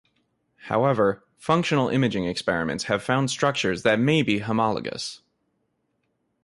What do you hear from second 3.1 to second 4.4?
structures that may be